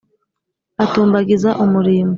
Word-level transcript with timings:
atumbagiza 0.83 1.49
umurimbo 1.63 2.09